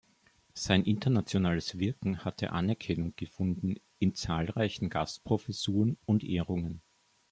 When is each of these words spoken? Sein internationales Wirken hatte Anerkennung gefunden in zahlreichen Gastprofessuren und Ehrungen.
Sein 0.55 0.83
internationales 0.85 1.77
Wirken 1.77 2.25
hatte 2.25 2.53
Anerkennung 2.53 3.13
gefunden 3.17 3.75
in 3.99 4.15
zahlreichen 4.15 4.89
Gastprofessuren 4.89 5.95
und 6.05 6.23
Ehrungen. 6.23 6.81